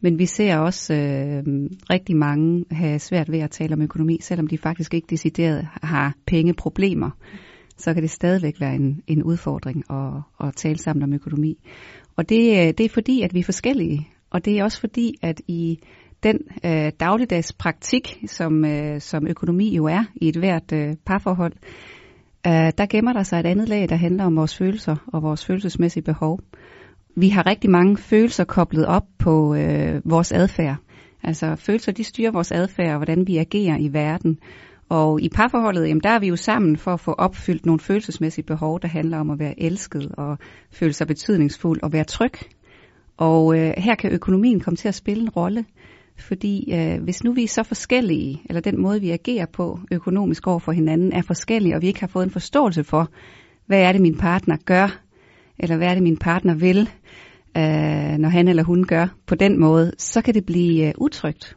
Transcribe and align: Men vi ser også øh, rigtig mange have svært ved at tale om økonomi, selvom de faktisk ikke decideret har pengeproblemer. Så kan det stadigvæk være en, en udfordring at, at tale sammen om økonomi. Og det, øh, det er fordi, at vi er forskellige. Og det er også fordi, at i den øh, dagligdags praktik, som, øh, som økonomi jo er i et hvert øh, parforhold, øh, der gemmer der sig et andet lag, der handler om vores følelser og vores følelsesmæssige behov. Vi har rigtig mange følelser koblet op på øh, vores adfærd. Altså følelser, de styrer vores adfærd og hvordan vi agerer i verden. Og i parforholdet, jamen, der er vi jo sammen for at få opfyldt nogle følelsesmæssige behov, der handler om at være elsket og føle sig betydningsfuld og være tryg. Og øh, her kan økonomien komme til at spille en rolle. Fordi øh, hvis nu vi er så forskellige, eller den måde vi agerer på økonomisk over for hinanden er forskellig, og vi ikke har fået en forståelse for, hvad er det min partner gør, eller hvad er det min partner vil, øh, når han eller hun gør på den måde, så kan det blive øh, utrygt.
Men 0.00 0.18
vi 0.18 0.26
ser 0.26 0.56
også 0.56 0.94
øh, 0.94 1.42
rigtig 1.90 2.16
mange 2.16 2.64
have 2.70 2.98
svært 2.98 3.32
ved 3.32 3.38
at 3.38 3.50
tale 3.50 3.72
om 3.72 3.82
økonomi, 3.82 4.18
selvom 4.20 4.46
de 4.46 4.58
faktisk 4.58 4.94
ikke 4.94 5.06
decideret 5.10 5.68
har 5.82 6.14
pengeproblemer. 6.26 7.10
Så 7.76 7.94
kan 7.94 8.02
det 8.02 8.10
stadigvæk 8.10 8.60
være 8.60 8.74
en, 8.74 9.02
en 9.06 9.22
udfordring 9.22 9.84
at, 9.90 10.46
at 10.46 10.54
tale 10.56 10.78
sammen 10.78 11.02
om 11.02 11.12
økonomi. 11.12 11.58
Og 12.16 12.28
det, 12.28 12.50
øh, 12.50 12.74
det 12.78 12.80
er 12.80 12.88
fordi, 12.88 13.22
at 13.22 13.34
vi 13.34 13.38
er 13.38 13.44
forskellige. 13.44 14.08
Og 14.30 14.44
det 14.44 14.58
er 14.58 14.64
også 14.64 14.80
fordi, 14.80 15.14
at 15.22 15.40
i 15.48 15.78
den 16.22 16.38
øh, 16.64 16.92
dagligdags 17.00 17.52
praktik, 17.52 18.24
som, 18.26 18.64
øh, 18.64 19.00
som 19.00 19.26
økonomi 19.26 19.76
jo 19.76 19.84
er 19.84 20.04
i 20.14 20.28
et 20.28 20.36
hvert 20.36 20.72
øh, 20.72 20.96
parforhold, 21.06 21.52
øh, 22.46 22.72
der 22.78 22.86
gemmer 22.86 23.12
der 23.12 23.22
sig 23.22 23.40
et 23.40 23.46
andet 23.46 23.68
lag, 23.68 23.88
der 23.88 23.96
handler 23.96 24.24
om 24.24 24.36
vores 24.36 24.56
følelser 24.56 24.96
og 25.06 25.22
vores 25.22 25.46
følelsesmæssige 25.46 26.02
behov. 26.02 26.40
Vi 27.20 27.28
har 27.28 27.46
rigtig 27.46 27.70
mange 27.70 27.96
følelser 27.96 28.44
koblet 28.44 28.86
op 28.86 29.02
på 29.18 29.54
øh, 29.54 30.00
vores 30.04 30.32
adfærd. 30.32 30.76
Altså 31.22 31.56
følelser, 31.56 31.92
de 31.92 32.04
styrer 32.04 32.30
vores 32.30 32.52
adfærd 32.52 32.90
og 32.90 32.96
hvordan 32.96 33.26
vi 33.26 33.36
agerer 33.36 33.78
i 33.78 33.92
verden. 33.92 34.38
Og 34.88 35.20
i 35.22 35.28
parforholdet, 35.28 35.88
jamen, 35.88 36.00
der 36.02 36.10
er 36.10 36.18
vi 36.18 36.26
jo 36.26 36.36
sammen 36.36 36.76
for 36.76 36.92
at 36.92 37.00
få 37.00 37.12
opfyldt 37.12 37.66
nogle 37.66 37.80
følelsesmæssige 37.80 38.44
behov, 38.44 38.80
der 38.80 38.88
handler 38.88 39.18
om 39.18 39.30
at 39.30 39.38
være 39.38 39.62
elsket 39.62 40.12
og 40.12 40.38
føle 40.70 40.92
sig 40.92 41.06
betydningsfuld 41.06 41.82
og 41.82 41.92
være 41.92 42.04
tryg. 42.04 42.32
Og 43.16 43.58
øh, 43.58 43.72
her 43.76 43.94
kan 43.94 44.12
økonomien 44.12 44.60
komme 44.60 44.76
til 44.76 44.88
at 44.88 44.94
spille 44.94 45.22
en 45.22 45.30
rolle. 45.30 45.64
Fordi 46.18 46.74
øh, 46.74 47.02
hvis 47.02 47.24
nu 47.24 47.32
vi 47.32 47.44
er 47.44 47.48
så 47.48 47.62
forskellige, 47.62 48.42
eller 48.48 48.60
den 48.60 48.82
måde 48.82 49.00
vi 49.00 49.10
agerer 49.10 49.46
på 49.46 49.80
økonomisk 49.90 50.46
over 50.46 50.58
for 50.58 50.72
hinanden 50.72 51.12
er 51.12 51.22
forskellig, 51.22 51.74
og 51.74 51.82
vi 51.82 51.86
ikke 51.86 52.00
har 52.00 52.06
fået 52.06 52.24
en 52.24 52.30
forståelse 52.30 52.84
for, 52.84 53.08
hvad 53.66 53.82
er 53.82 53.92
det 53.92 54.00
min 54.00 54.18
partner 54.18 54.56
gør, 54.64 55.09
eller 55.62 55.76
hvad 55.76 55.88
er 55.88 55.94
det 55.94 56.02
min 56.02 56.16
partner 56.16 56.54
vil, 56.54 56.88
øh, 57.56 58.18
når 58.18 58.28
han 58.28 58.48
eller 58.48 58.62
hun 58.62 58.86
gør 58.86 59.06
på 59.26 59.34
den 59.34 59.60
måde, 59.60 59.92
så 59.98 60.22
kan 60.22 60.34
det 60.34 60.46
blive 60.46 60.86
øh, 60.88 60.94
utrygt. 60.98 61.56